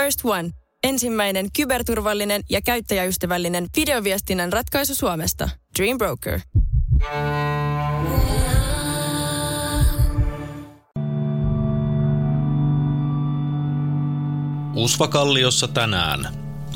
First 0.00 0.20
One. 0.24 0.50
Ensimmäinen 0.84 1.52
kyberturvallinen 1.56 2.42
ja 2.50 2.60
käyttäjäystävällinen 2.62 3.66
videoviestinnän 3.76 4.52
ratkaisu 4.52 4.94
Suomesta. 4.94 5.48
Dream 5.78 5.98
Broker. 5.98 6.40
Usvakalliossa 14.74 15.68
tänään. 15.68 16.28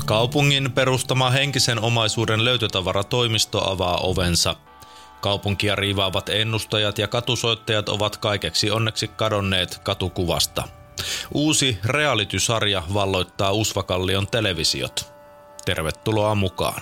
Kaupungin 0.05 0.71
perustama 0.71 1.29
henkisen 1.29 1.79
omaisuuden 1.79 2.45
löytötavaratoimisto 2.45 3.71
avaa 3.71 3.97
ovensa. 3.97 4.55
Kaupunkia 5.21 5.75
riivaavat 5.75 6.29
ennustajat 6.29 6.97
ja 6.97 7.07
katusoittajat 7.07 7.89
ovat 7.89 8.17
kaikeksi 8.17 8.71
onneksi 8.71 9.07
kadonneet 9.07 9.79
katukuvasta. 9.83 10.67
Uusi 11.33 11.77
reality-sarja 11.85 12.83
valloittaa 12.93 13.51
Usvakallion 13.51 14.27
televisiot. 14.27 15.05
Tervetuloa 15.65 16.35
mukaan. 16.35 16.81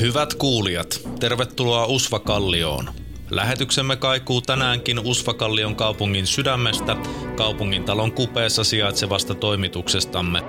Hyvät 0.00 0.34
kuulijat, 0.34 1.00
tervetuloa 1.20 1.86
Usvakallioon. 1.86 3.03
Lähetyksemme 3.34 3.96
kaikuu 3.96 4.40
tänäänkin 4.40 4.98
Usvakallion 4.98 5.76
kaupungin 5.76 6.26
sydämestä, 6.26 6.96
kaupungintalon 7.36 8.12
kupeessa 8.12 8.64
sijaitsevasta 8.64 9.34
toimituksestamme. 9.34 10.42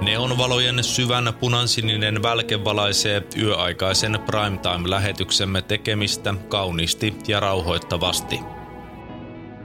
Neonvalojen 0.00 0.84
syvän 0.84 1.34
punansininen 1.40 2.22
välke 2.22 2.64
valaisee 2.64 3.22
yöaikaisen 3.36 4.18
primetime-lähetyksemme 4.26 5.62
tekemistä 5.62 6.34
kauniisti 6.48 7.14
ja 7.28 7.40
rauhoittavasti. 7.40 8.40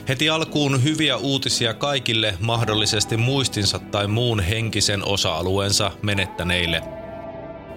Heti 0.07 0.29
alkuun 0.29 0.83
hyviä 0.83 1.17
uutisia 1.17 1.73
kaikille 1.73 2.37
mahdollisesti 2.39 3.17
muistinsa 3.17 3.79
tai 3.79 4.07
muun 4.07 4.39
henkisen 4.39 5.05
osa-alueensa 5.05 5.91
menettäneille– 6.01 6.81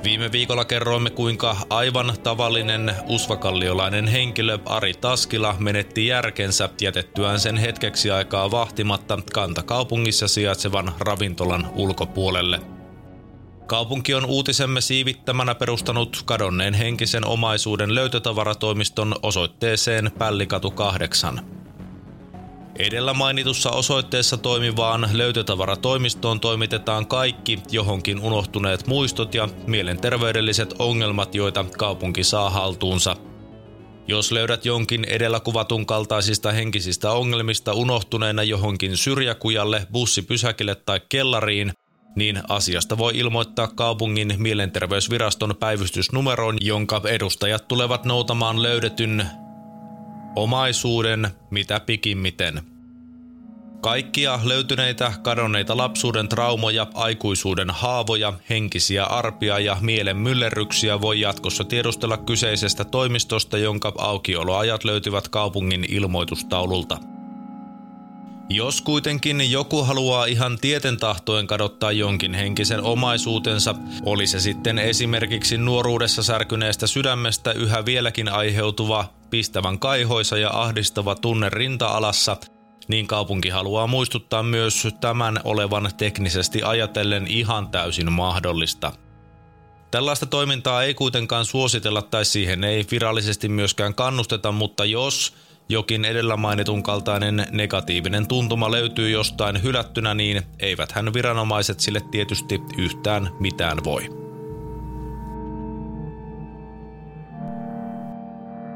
Viime 0.07 0.33
viikolla 0.33 0.65
kerroimme, 0.65 1.11
kuinka 1.11 1.57
aivan 1.71 2.13
tavallinen 2.23 2.95
usvakalliolainen 3.07 4.07
henkilö 4.07 4.59
Ari 4.67 4.95
Taskila 4.95 5.57
menetti 5.59 6.07
järkensä 6.07 6.69
jätettyään 6.81 7.41
sen 7.41 7.57
hetkeksi 7.57 8.11
aikaa 8.11 8.51
vahtimatta 8.51 9.19
kantakaupungissa 9.33 10.29
sijaitsevan 10.29 10.93
ravintolan 10.99 11.71
ulkopuolelle. 11.75 12.61
Kaupunki 13.67 14.15
on 14.15 14.25
uutisemme 14.25 14.81
siivittämänä 14.81 15.55
perustanut 15.55 16.23
kadonneen 16.25 16.75
henkisen 16.75 17.27
omaisuuden 17.27 17.95
löytötavaratoimiston 17.95 19.15
osoitteeseen 19.23 20.11
Pällikatu 20.19 20.71
8. 20.71 21.41
Edellä 22.79 23.15
mainitussa 23.15 23.71
osoitteessa 23.71 24.37
toimivaan 24.37 25.09
löytötavaratoimistoon 25.13 26.41
toimitetaan 26.41 27.07
kaikki 27.07 27.59
johonkin 27.71 28.21
unohtuneet 28.21 28.87
muistot 28.87 29.35
ja 29.35 29.49
mielenterveydelliset 29.67 30.75
ongelmat, 30.79 31.35
joita 31.35 31.65
kaupunki 31.79 32.25
saa 32.25 32.51
haltuunsa. 32.51 33.17
Jos 34.09 34.33
löydät 34.33 34.65
jonkin 34.65 35.05
edellä 35.05 35.41
kuvatun 35.41 35.87
kaltaisista 35.87 36.53
henkisistä 36.53 37.13
ongelmista 37.13 37.73
unohtuneena 37.73 38.43
johonkin 38.43 38.97
syrjäkujalle, 38.97 39.87
bussipysäkille 39.93 40.75
tai 40.75 41.01
kellariin, 41.09 41.73
niin 42.17 42.43
asiasta 42.49 42.99
voi 42.99 43.19
ilmoittaa 43.19 43.69
kaupungin 43.69 44.35
mielenterveysviraston 44.39 45.55
päivystysnumeroon, 45.61 46.57
jonka 46.61 47.03
edustajat 47.09 47.69
tulevat 47.69 48.05
noutamaan 48.05 48.63
löydetyn 48.63 49.27
Omaisuuden 50.37 51.29
mitä 51.51 51.81
pikimmiten. 51.81 52.63
Kaikkia 53.81 54.41
löytyneitä 54.45 55.13
kadonneita 55.23 55.77
lapsuuden 55.77 56.29
traumoja, 56.29 56.87
aikuisuuden 56.95 57.71
haavoja, 57.71 58.33
henkisiä 58.51 59.05
arpia 59.05 59.59
ja 59.59 59.77
mielen 59.81 60.17
myllerryksiä 60.17 61.01
voi 61.01 61.21
jatkossa 61.21 61.65
tiedustella 61.65 62.17
kyseisestä 62.17 62.85
toimistosta, 62.85 63.59
jonka 63.59 63.93
aukioloajat 63.99 64.85
löytyvät 64.85 65.29
kaupungin 65.29 65.87
ilmoitustaululta. 65.89 67.16
Jos 68.49 68.81
kuitenkin 68.81 69.51
joku 69.51 69.85
haluaa 69.85 70.25
ihan 70.25 70.59
tieten 70.59 70.97
tahtoen 70.97 71.47
kadottaa 71.47 71.93
jonkin 71.93 72.35
henkisen 72.35 72.83
omaisuutensa, 72.83 73.75
oli 74.05 74.27
se 74.27 74.41
sitten 74.41 74.79
esimerkiksi 74.79 75.59
nuoruudessa 75.59 76.23
särkyneestä 76.23 76.87
sydämestä 76.87 77.53
yhä 77.53 77.85
vieläkin 77.85 78.29
aiheutuva 78.29 79.13
pistävän 79.31 79.79
kaihoisa 79.79 80.39
ja 80.39 80.51
ahdistava 80.53 81.15
tunne 81.15 81.49
rinta-alassa, 81.49 82.37
niin 82.89 83.07
kaupunki 83.07 83.49
haluaa 83.49 83.87
muistuttaa 83.87 84.43
myös 84.43 84.89
tämän 85.01 85.41
olevan 85.45 85.91
teknisesti 85.97 86.63
ajatellen 86.63 87.27
ihan 87.27 87.69
täysin 87.69 88.13
mahdollista. 88.13 88.93
Tällaista 89.91 90.27
toimintaa 90.27 90.83
ei 90.83 90.95
kuitenkaan 90.95 91.45
suositella 91.45 92.03
tai 92.03 92.25
siihen 92.25 92.65
ei 92.65 92.87
virallisesti 92.91 93.49
myöskään 93.49 93.95
kannusteta, 93.95 94.53
mutta 94.53 94.85
jos 94.85 95.46
jokin 95.69 96.05
edellä 96.05 96.37
mainitun 96.37 96.83
kaltainen 96.83 97.47
negatiivinen 97.51 98.27
tuntuma 98.27 98.71
löytyy 98.71 99.11
jostain 99.11 99.63
hylättynä, 99.63 100.15
niin 100.15 100.43
eivät 100.61 100.93
hän 100.93 101.15
viranomaiset 101.15 101.81
sille 101.81 102.01
tietysti 102.01 102.63
yhtään 102.79 103.31
mitään 103.41 103.85
voi. 103.85 104.11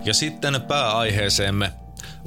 Ja 0.05 0.15
sitten 0.15 0.63
pääaiheeseemme. 0.69 1.73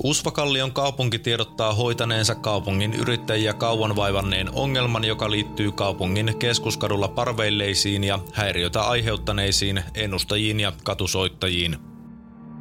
Usvakallion 0.03 0.71
kaupunki 0.71 1.19
tiedottaa 1.19 1.73
hoitaneensa 1.73 2.35
kaupungin 2.35 2.93
yrittäjiä 2.93 3.53
kauan 3.53 3.95
vaivanneen 3.95 4.49
ongelman, 4.53 5.03
joka 5.03 5.31
liittyy 5.31 5.71
kaupungin 5.71 6.35
keskuskadulla 6.39 7.07
parveilleisiin 7.07 8.03
ja 8.03 8.19
häiriötä 8.33 8.81
aiheuttaneisiin 8.81 9.83
ennustajiin 9.95 10.59
ja 10.59 10.71
katusoittajiin. 10.83 11.92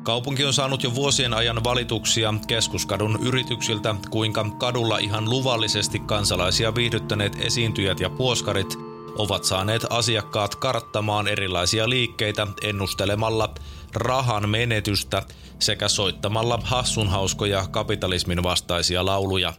Kaupunki 0.03 0.45
on 0.45 0.53
saanut 0.53 0.83
jo 0.83 0.95
vuosien 0.95 1.35
ajan 1.35 1.65
valituksia 1.65 2.35
keskuskadun 2.47 3.19
yrityksiltä, 3.23 3.95
kuinka 4.11 4.47
kadulla 4.59 4.99
ihan 4.99 5.31
luvallisesti 5.31 5.99
kansalaisia 5.99 6.75
viihdyttäneet 6.75 7.37
esiintyjät 7.41 8.01
ja 8.01 8.11
puoskarit 8.11 8.79
ovat 9.19 9.45
saaneet 9.45 9.87
asiakkaat 9.91 10.55
karttamaan 10.55 11.29
erilaisia 11.29 11.89
liikkeitä 11.89 12.47
ennustelemalla 12.63 13.55
rahan 13.95 14.49
menetystä 14.49 15.23
sekä 15.59 15.89
soittamalla 15.89 16.59
hassunhauskoja 16.65 17.67
kapitalismin 17.71 18.43
vastaisia 18.43 19.07
lauluja. 19.07 19.53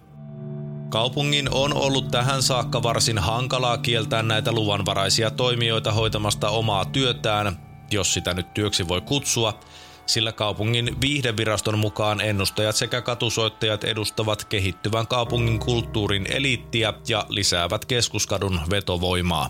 Kaupungin 0.90 1.50
on 1.52 1.74
ollut 1.74 2.12
tähän 2.12 2.44
saakka 2.44 2.84
varsin 2.84 3.18
hankalaa 3.18 3.78
kieltää 3.78 4.24
näitä 4.24 4.52
luvanvaraisia 4.52 5.32
toimijoita 5.32 5.92
hoitamasta 5.92 6.50
omaa 6.50 6.86
työtään, 6.86 7.60
jos 7.92 8.14
sitä 8.14 8.34
nyt 8.34 8.54
työksi 8.54 8.88
voi 8.88 9.02
kutsua, 9.02 9.60
sillä 10.06 10.32
kaupungin 10.32 11.02
viihdeviraston 11.02 11.80
mukaan 11.80 12.22
ennustajat 12.22 12.76
sekä 12.76 13.02
katusoittajat 13.02 13.84
edustavat 13.84 14.46
kehittyvän 14.46 15.08
kaupungin 15.08 15.60
kulttuurin 15.60 16.26
eliittiä 16.32 16.94
ja 17.08 17.26
lisäävät 17.30 17.86
keskuskadun 17.86 18.60
vetovoimaa. 18.72 19.50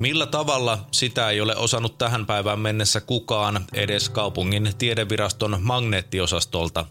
Millä 0.00 0.26
tavalla 0.26 0.78
sitä 0.92 1.30
ei 1.30 1.40
ole 1.40 1.56
osannut 1.56 1.98
tähän 1.98 2.26
päivään 2.26 2.60
mennessä 2.60 3.00
kukaan 3.00 3.64
edes 3.72 4.08
kaupungin 4.08 4.72
tiedeviraston 4.78 5.58
magneettiosastolta 5.60 6.86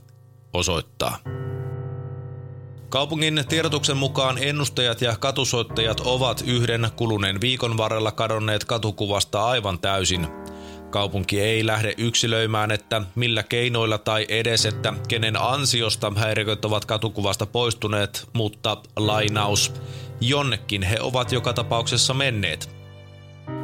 osoittaa. 0.53 1.17
Kaupungin 2.89 3.43
tiedotuksen 3.49 3.97
mukaan 3.97 4.37
ennustajat 4.37 5.01
ja 5.01 5.15
katusoittajat 5.19 5.99
ovat 5.99 6.43
yhden 6.47 6.91
kuluneen 6.95 7.41
viikon 7.41 7.77
varrella 7.77 8.11
kadonneet 8.11 8.63
katukuvasta 8.65 9.45
aivan 9.45 9.79
täysin. 9.79 10.27
Kaupunki 10.89 11.41
ei 11.41 11.65
lähde 11.65 11.93
yksilöimään, 11.97 12.71
että 12.71 13.01
millä 13.15 13.43
keinoilla 13.43 13.97
tai 13.97 14.25
edes, 14.29 14.65
että 14.65 14.93
kenen 15.07 15.41
ansiosta 15.41 16.11
häiriköt 16.15 16.65
ovat 16.65 16.85
katukuvasta 16.85 17.45
poistuneet, 17.45 18.27
mutta 18.33 18.77
lainaus, 18.95 19.73
jonnekin 20.21 20.83
he 20.83 20.97
ovat 21.01 21.31
joka 21.31 21.53
tapauksessa 21.53 22.13
menneet– 22.13 22.69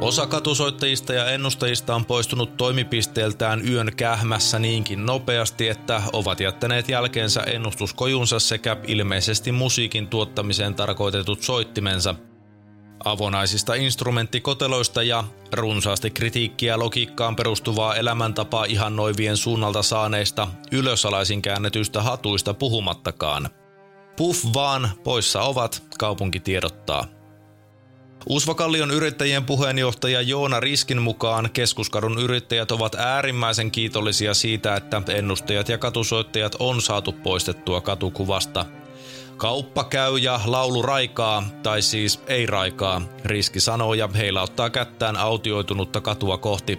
Osa 0.00 0.26
katusoittajista 0.26 1.12
ja 1.12 1.30
ennustajista 1.30 1.94
on 1.94 2.04
poistunut 2.04 2.56
toimipisteeltään 2.56 3.68
yön 3.68 3.92
kähmässä 3.96 4.58
niinkin 4.58 5.06
nopeasti, 5.06 5.68
että 5.68 6.02
ovat 6.12 6.40
jättäneet 6.40 6.88
jälkeensä 6.88 7.40
ennustuskojunsa 7.40 8.38
sekä 8.38 8.76
ilmeisesti 8.86 9.52
musiikin 9.52 10.08
tuottamiseen 10.08 10.74
tarkoitetut 10.74 11.42
soittimensa. 11.42 12.14
Avonaisista 13.06 13.74
instrumenttikoteloista 13.74 15.02
ja 15.02 15.24
runsaasti 15.52 16.10
kritiikkiä 16.10 16.78
logiikkaan 16.78 17.36
perustuvaa 17.36 17.94
elämäntapaa 17.96 18.64
ihannoivien 18.64 19.36
suunnalta 19.36 19.82
saaneista 19.82 20.48
ylösalaisin 20.72 21.42
käännetyistä 21.42 22.02
hatuista 22.02 22.54
puhumattakaan. 22.54 23.48
Puff 24.16 24.44
vaan, 24.54 24.90
poissa 25.04 25.42
ovat, 25.42 25.82
kaupunki 25.98 26.40
tiedottaa. 26.40 27.04
Uusvakallion 28.28 28.90
yrittäjien 28.90 29.44
puheenjohtaja 29.44 30.20
Joona 30.20 30.60
Riskin 30.60 31.02
mukaan 31.02 31.50
keskuskadun 31.52 32.18
yrittäjät 32.18 32.70
ovat 32.70 32.94
äärimmäisen 32.94 33.70
kiitollisia 33.70 34.34
siitä, 34.34 34.76
että 34.76 35.02
ennustajat 35.08 35.68
ja 35.68 35.78
katusoittajat 35.78 36.56
on 36.58 36.82
saatu 36.82 37.12
poistettua 37.12 37.80
katukuvasta. 37.80 38.66
Kauppa 39.36 39.84
käy 39.84 40.18
ja 40.18 40.40
laulu 40.44 40.82
raikaa, 40.82 41.42
tai 41.62 41.82
siis 41.82 42.20
ei 42.26 42.46
raikaa, 42.46 43.02
Riski 43.24 43.60
sanoo 43.60 43.94
ja 43.94 44.08
heillä 44.16 44.42
ottaa 44.42 44.70
kättään 44.70 45.16
autioitunutta 45.16 46.00
katua 46.00 46.38
kohti. 46.38 46.78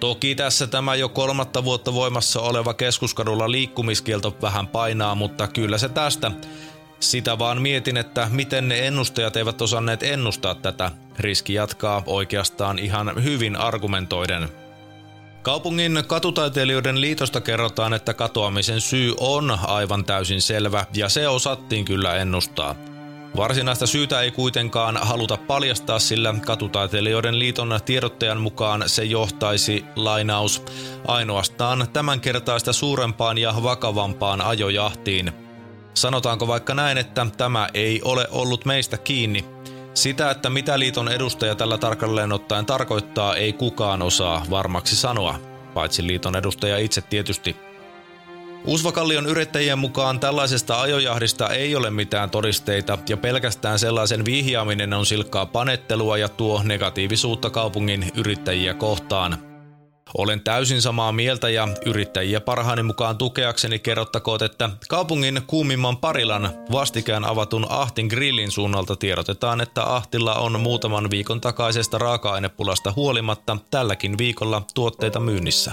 Toki 0.00 0.34
tässä 0.34 0.66
tämä 0.66 0.94
jo 0.94 1.08
kolmatta 1.08 1.64
vuotta 1.64 1.94
voimassa 1.94 2.40
oleva 2.40 2.74
keskuskadulla 2.74 3.50
liikkumiskielto 3.50 4.36
vähän 4.42 4.66
painaa, 4.66 5.14
mutta 5.14 5.48
kyllä 5.48 5.78
se 5.78 5.88
tästä. 5.88 6.30
Sitä 7.00 7.38
vaan 7.38 7.62
mietin, 7.62 7.96
että 7.96 8.28
miten 8.30 8.68
ne 8.68 8.86
ennustajat 8.86 9.36
eivät 9.36 9.62
osanneet 9.62 10.02
ennustaa 10.02 10.54
tätä. 10.54 10.90
Riski 11.18 11.54
jatkaa 11.54 12.02
oikeastaan 12.06 12.78
ihan 12.78 13.24
hyvin 13.24 13.56
argumentoiden. 13.56 14.63
Kaupungin 15.44 16.04
katutaiteilijoiden 16.06 17.00
liitosta 17.00 17.40
kerrotaan, 17.40 17.94
että 17.94 18.14
katoamisen 18.14 18.80
syy 18.80 19.14
on 19.20 19.58
aivan 19.66 20.04
täysin 20.04 20.42
selvä 20.42 20.86
ja 20.94 21.08
se 21.08 21.28
osattiin 21.28 21.84
kyllä 21.84 22.16
ennustaa. 22.16 22.74
Varsinaista 23.36 23.86
syytä 23.86 24.20
ei 24.20 24.30
kuitenkaan 24.30 24.98
haluta 25.02 25.36
paljastaa, 25.36 25.98
sillä 25.98 26.34
katutaiteilijoiden 26.46 27.38
liiton 27.38 27.80
tiedottajan 27.84 28.40
mukaan 28.40 28.84
se 28.86 29.04
johtaisi, 29.04 29.84
lainaus, 29.96 30.62
ainoastaan 31.06 31.88
tämänkertaista 31.92 32.72
suurempaan 32.72 33.38
ja 33.38 33.54
vakavampaan 33.62 34.40
ajojahtiin– 34.40 35.32
Sanotaanko 35.94 36.46
vaikka 36.46 36.74
näin, 36.74 36.98
että 36.98 37.26
tämä 37.36 37.68
ei 37.74 38.00
ole 38.04 38.26
ollut 38.30 38.64
meistä 38.64 38.98
kiinni. 38.98 39.53
Sitä, 39.94 40.30
että 40.30 40.50
mitä 40.50 40.78
liiton 40.78 41.08
edustaja 41.08 41.54
tällä 41.54 41.78
tarkalleen 41.78 42.32
ottaen 42.32 42.66
tarkoittaa, 42.66 43.36
ei 43.36 43.52
kukaan 43.52 44.02
osaa 44.02 44.46
varmaksi 44.50 44.96
sanoa, 44.96 45.40
paitsi 45.74 46.06
liiton 46.06 46.36
edustaja 46.36 46.78
itse 46.78 47.00
tietysti. 47.00 47.56
Uusvakallion 48.64 49.26
yrittäjien 49.26 49.78
mukaan 49.78 50.20
tällaisesta 50.20 50.80
ajojahdista 50.80 51.48
ei 51.48 51.76
ole 51.76 51.90
mitään 51.90 52.30
todisteita 52.30 52.98
ja 53.08 53.16
pelkästään 53.16 53.78
sellaisen 53.78 54.24
vihjaaminen 54.24 54.92
on 54.92 55.06
silkkaa 55.06 55.46
panettelua 55.46 56.18
ja 56.18 56.28
tuo 56.28 56.62
negatiivisuutta 56.62 57.50
kaupungin 57.50 58.12
yrittäjiä 58.14 58.74
kohtaan– 58.74 59.38
olen 60.18 60.40
täysin 60.40 60.82
samaa 60.82 61.12
mieltä 61.12 61.50
ja 61.50 61.68
yrittäjiä 61.86 62.40
parhaani 62.40 62.82
mukaan 62.82 63.18
tukeakseni 63.18 63.78
kerrottakoot, 63.78 64.42
että 64.42 64.70
kaupungin 64.88 65.42
kuumimman 65.46 65.96
Parilan 65.96 66.50
vastikään 66.72 67.24
avatun 67.24 67.66
Ahtin 67.68 68.06
grillin 68.06 68.50
suunnalta 68.50 68.96
tiedotetaan, 68.96 69.60
että 69.60 69.84
Ahtilla 69.84 70.34
on 70.34 70.60
muutaman 70.60 71.10
viikon 71.10 71.40
takaisesta 71.40 71.98
raaka-ainepulasta 71.98 72.92
huolimatta 72.96 73.56
tälläkin 73.70 74.18
viikolla 74.18 74.62
tuotteita 74.74 75.20
myynnissä. 75.20 75.72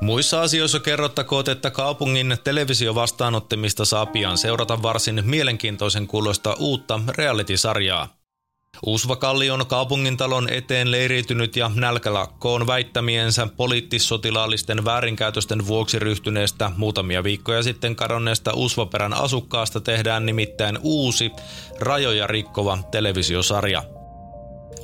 Muissa 0.00 0.42
asioissa 0.42 0.80
kerrottakoot, 0.80 1.48
että 1.48 1.70
kaupungin 1.70 2.36
televisiovastaanottimista 2.44 3.84
saa 3.84 4.06
pian 4.06 4.38
seurata 4.38 4.82
varsin 4.82 5.22
mielenkiintoisen 5.24 6.06
kuulosta 6.06 6.56
uutta 6.58 7.00
reality-sarjaa– 7.16 8.08
Uusvakallion 8.86 9.66
kaupungintalon 9.66 10.48
eteen 10.48 10.90
leiriytynyt 10.90 11.56
ja 11.56 11.70
nälkälakkoon 11.74 12.66
väittämiensä 12.66 13.48
poliittissotilaallisten 13.56 14.84
väärinkäytösten 14.84 15.66
vuoksi 15.66 15.98
ryhtyneestä 15.98 16.70
muutamia 16.76 17.24
viikkoja 17.24 17.62
sitten 17.62 17.96
kadonneesta 17.96 18.52
Uusvaperän 18.54 19.12
asukkaasta 19.12 19.80
tehdään 19.80 20.26
nimittäin 20.26 20.78
uusi, 20.82 21.32
rajoja 21.80 22.26
rikkova 22.26 22.78
televisiosarja. 22.90 23.82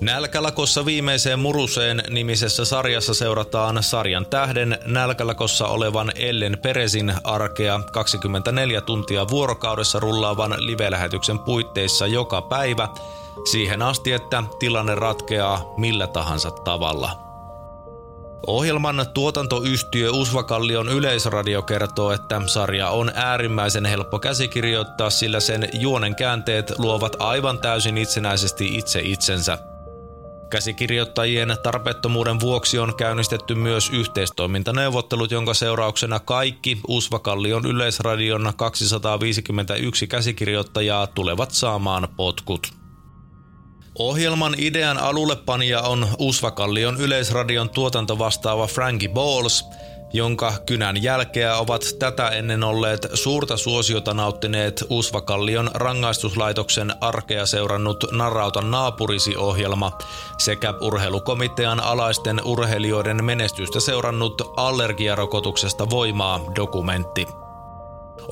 Nälkälakossa 0.00 0.86
viimeiseen 0.86 1.38
muruseen 1.38 2.02
nimisessä 2.10 2.64
sarjassa 2.64 3.14
seurataan 3.14 3.82
sarjan 3.82 4.26
tähden 4.26 4.78
nälkälakossa 4.86 5.66
olevan 5.66 6.12
Ellen 6.14 6.58
Peresin 6.62 7.14
arkea 7.24 7.80
24 7.92 8.80
tuntia 8.80 9.28
vuorokaudessa 9.28 10.00
rullaavan 10.00 10.54
live-lähetyksen 10.58 11.38
puitteissa 11.38 12.06
joka 12.06 12.42
päivä– 12.42 12.88
siihen 13.44 13.82
asti, 13.82 14.12
että 14.12 14.42
tilanne 14.58 14.94
ratkeaa 14.94 15.74
millä 15.76 16.06
tahansa 16.06 16.50
tavalla. 16.50 17.28
Ohjelman 18.46 19.06
tuotantoyhtiö 19.14 20.10
Usvakallion 20.10 20.88
yleisradio 20.88 21.62
kertoo, 21.62 22.12
että 22.12 22.42
sarja 22.46 22.88
on 22.88 23.12
äärimmäisen 23.14 23.84
helppo 23.84 24.18
käsikirjoittaa, 24.18 25.10
sillä 25.10 25.40
sen 25.40 25.68
juonen 25.72 26.14
käänteet 26.14 26.78
luovat 26.78 27.16
aivan 27.18 27.58
täysin 27.58 27.98
itsenäisesti 27.98 28.76
itse 28.78 29.00
itsensä. 29.00 29.58
Käsikirjoittajien 30.50 31.56
tarpeettomuuden 31.62 32.40
vuoksi 32.40 32.78
on 32.78 32.94
käynnistetty 32.96 33.54
myös 33.54 33.90
yhteistoimintaneuvottelut, 33.90 35.30
jonka 35.30 35.54
seurauksena 35.54 36.20
kaikki 36.20 36.80
Usvakallion 36.88 37.66
yleisradion 37.66 38.52
251 38.56 40.06
käsikirjoittajaa 40.06 41.06
tulevat 41.06 41.50
saamaan 41.50 42.08
potkut. 42.16 42.77
Ohjelman 43.98 44.54
idean 44.58 44.98
alullepanija 44.98 45.80
on 45.80 46.08
Usvakallion 46.18 47.00
yleisradion 47.00 47.70
tuotantovastaava 47.70 48.66
Frankie 48.66 49.08
Balls, 49.08 49.70
jonka 50.12 50.52
kynän 50.66 51.02
jälkeä 51.02 51.56
ovat 51.56 51.84
tätä 51.98 52.28
ennen 52.28 52.64
olleet 52.64 53.06
suurta 53.14 53.56
suosiota 53.56 54.14
nauttineet 54.14 54.84
Usvakallion 54.90 55.70
rangaistuslaitoksen 55.74 56.94
arkea 57.00 57.46
seurannut 57.46 58.04
Narauta 58.12 58.62
naapurisi-ohjelma 58.62 59.98
sekä 60.38 60.74
urheilukomitean 60.80 61.80
alaisten 61.80 62.40
urheilijoiden 62.44 63.24
menestystä 63.24 63.80
seurannut 63.80 64.52
allergiarokotuksesta 64.56 65.90
voimaa 65.90 66.40
dokumentti. 66.56 67.47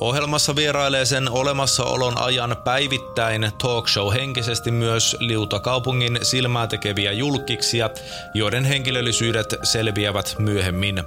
Ohjelmassa 0.01 0.55
vierailee 0.55 1.05
sen 1.05 1.31
olemassaolon 1.31 2.17
ajan 2.17 2.57
päivittäin 2.63 3.51
talkshow 3.61 4.13
henkisesti 4.13 4.71
myös 4.71 5.17
liutakaupungin 5.19 6.19
silmää 6.21 6.67
tekeviä 6.67 7.11
julkiksia, 7.11 7.89
joiden 8.33 8.65
henkilöllisyydet 8.65 9.55
selviävät 9.63 10.35
myöhemmin. 10.39 11.03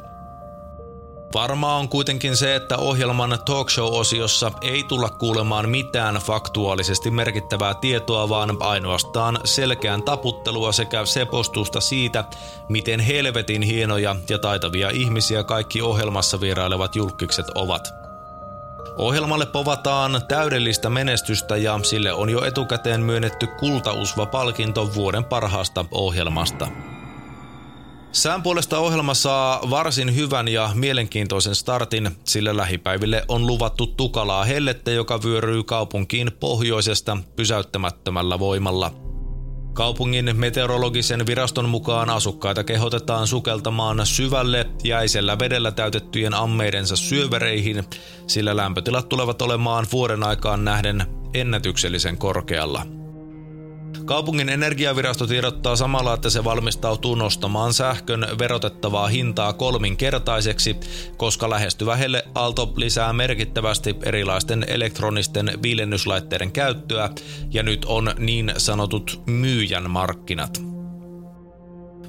Varmaa 1.35 1.77
on 1.77 1.89
kuitenkin 1.89 2.37
se, 2.37 2.55
että 2.55 2.77
ohjelman 2.77 3.39
talkshow-osiossa 3.45 4.53
ei 4.63 4.83
tulla 4.83 5.09
kuulemaan 5.09 5.69
mitään 5.69 6.15
faktuaalisesti 6.15 7.11
merkittävää 7.11 7.75
tietoa, 7.75 8.29
vaan 8.29 8.57
ainoastaan 8.61 9.41
selkeän 9.45 10.03
taputtelua 10.03 10.73
sekä 10.73 11.05
sepostusta 11.05 11.81
siitä, 11.81 12.25
miten 12.69 13.01
helvetin 13.01 13.63
hienoja 13.63 14.17
ja 14.29 14.39
taitavia 14.39 14.91
ihmisiä 14.91 15.45
kaikki 15.45 15.83
ohjelmassa 15.83 16.41
vierailevat 16.41 16.97
julkikset 16.97 17.47
ovat. 17.55 18.10
Ohjelmalle 19.01 19.47
povataan 19.47 20.23
täydellistä 20.29 20.91
menestystä 20.91 21.57
ja 21.57 21.81
sille 21.83 22.13
on 22.13 22.31
jo 22.31 22.45
etukäteen 22.45 23.01
myönnetty 23.01 23.47
kultausva-palkinto 23.47 24.95
vuoden 24.95 25.25
parhaasta 25.25 25.85
ohjelmasta. 25.91 26.69
Sään 28.13 28.43
puolesta 28.43 28.79
ohjelma 28.79 29.15
saa 29.15 29.61
varsin 29.71 30.15
hyvän 30.17 30.49
ja 30.49 30.71
mielenkiintoisen 30.75 31.55
startin, 31.55 32.11
sillä 32.25 32.57
lähipäiville 32.57 33.25
on 33.29 33.47
luvattu 33.47 33.87
tukalaa 33.87 34.45
hellettä, 34.45 34.91
joka 34.91 35.23
vyöryy 35.23 35.65
kaupunkiin 35.65 36.33
pohjoisesta 36.41 37.19
pysäyttämättömällä 37.37 38.39
voimalla– 38.39 38.91
Kaupungin 39.81 40.31
meteorologisen 40.37 41.27
viraston 41.27 41.69
mukaan 41.69 42.11
asukkaita 42.11 42.65
kehotetaan 42.65 43.27
sukeltamaan 43.27 44.07
syvälle 44.07 44.67
jäisellä 44.85 45.39
vedellä 45.39 45.73
täytettyjen 45.73 46.35
ammeidensa 46.35 46.97
syövereihin, 46.97 47.85
sillä 48.27 48.57
lämpötilat 48.57 49.09
tulevat 49.09 49.43
olemaan 49.43 49.87
vuoden 49.93 50.23
aikaan 50.23 50.65
nähden 50.65 51.07
ennätyksellisen 51.35 52.19
korkealla. 52.19 53.00
Kaupungin 54.11 54.49
energiavirasto 54.49 55.27
tiedottaa 55.27 55.77
samalla, 55.77 56.15
että 56.15 56.31
se 56.31 56.45
valmistautuu 56.45 57.15
nostamaan 57.15 57.75
sähkön 57.75 58.27
verotettavaa 58.39 59.09
hintaa 59.09 59.53
kolminkertaiseksi, 59.53 60.77
koska 61.17 61.51
lähestyvä 61.51 61.99
aalto 62.35 62.73
lisää 62.77 63.13
merkittävästi 63.13 63.97
erilaisten 64.03 64.65
elektronisten 64.69 65.53
viilennyslaitteiden 65.63 66.53
käyttöä 66.53 67.11
ja 67.51 67.63
nyt 67.63 67.85
on 67.85 68.13
niin 68.19 68.53
sanotut 68.57 69.23
myyjän 69.27 69.91
markkinat. 69.91 70.63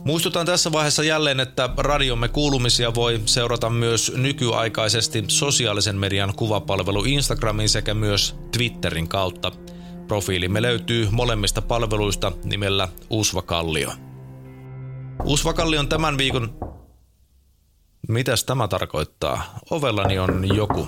Muistutan 0.06 0.46
tässä 0.46 0.72
vaiheessa 0.72 1.04
jälleen, 1.04 1.40
että 1.40 1.70
radiomme 1.78 2.28
kuulumisia 2.28 2.96
voi 2.96 3.22
seurata 3.26 3.70
myös 3.70 4.12
nykyaikaisesti 4.16 5.24
sosiaalisen 5.28 5.96
median 5.96 6.34
kuvapalvelu 6.36 7.04
Instagramin 7.04 7.70
sekä 7.70 7.94
myös 7.94 8.36
Twitterin 8.52 9.08
kautta– 9.08 9.52
Profiilimme 10.12 10.62
löytyy 10.62 11.08
molemmista 11.12 11.62
palveluista 11.62 12.32
nimellä 12.44 12.88
Usvakallio. 13.10 13.92
Usvakalli 15.24 15.78
on 15.78 15.90
tämän 15.90 16.18
viikon... 16.18 16.60
Mitäs 18.08 18.44
tämä 18.44 18.68
tarkoittaa? 18.68 19.60
Ovellani 19.70 20.20
on 20.20 20.56
joku. 20.56 20.88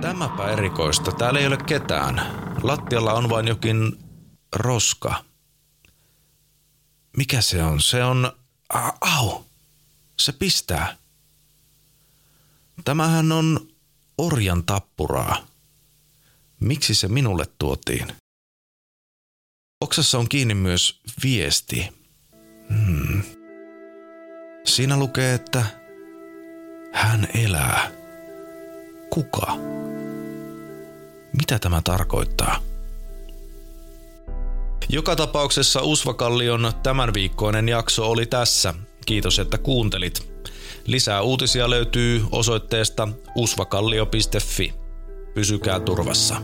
Tämäpä 0.00 0.48
erikoista. 0.52 1.12
Täällä 1.12 1.40
ei 1.40 1.46
ole 1.46 1.58
ketään. 1.66 2.22
Lattialla 2.62 3.12
on 3.12 3.28
vain 3.28 3.48
jokin 3.48 3.98
roska. 4.56 5.14
Mikä 7.16 7.40
se 7.40 7.62
on? 7.62 7.80
Se 7.80 8.04
on... 8.04 8.32
Au! 9.00 9.44
Se 10.18 10.32
pistää. 10.32 10.96
Tämähän 12.84 13.32
on 13.32 13.68
orjan 14.18 14.64
tappuraa. 14.64 15.46
Miksi 16.60 16.94
se 16.94 17.08
minulle 17.08 17.44
tuotiin? 17.58 18.12
Oksassa 19.80 20.18
on 20.18 20.28
kiinni 20.28 20.54
myös 20.54 21.00
viesti. 21.24 21.88
Hmm. 22.68 23.22
Siinä 24.64 24.96
lukee, 24.96 25.34
että 25.34 25.66
hän 26.92 27.28
elää. 27.34 27.90
Kuka? 29.10 29.56
Mitä 31.32 31.58
tämä 31.58 31.82
tarkoittaa? 31.84 32.62
Joka 34.88 35.16
tapauksessa 35.16 35.80
Usvakallion 35.82 36.72
tämän 36.82 37.14
viikkoinen 37.14 37.68
jakso 37.68 38.10
oli 38.10 38.26
tässä. 38.26 38.74
Kiitos, 39.06 39.38
että 39.38 39.58
kuuntelit. 39.58 40.36
Lisää 40.86 41.22
uutisia 41.22 41.70
löytyy 41.70 42.22
osoitteesta 42.32 43.08
usvakallio.fi. 43.34 44.74
Pysykää 45.34 45.80
turvassa. 45.80 46.36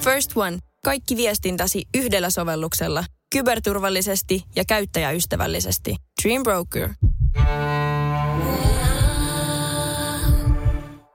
First 0.00 0.36
One. 0.36 0.58
Kaikki 0.84 1.16
viestintäsi 1.16 1.82
yhdellä 1.94 2.30
sovelluksella. 2.30 3.04
Kyberturvallisesti 3.32 4.42
ja 4.56 4.64
käyttäjäystävällisesti. 4.64 5.96
Dream 6.22 6.42
Broker. 6.42 6.88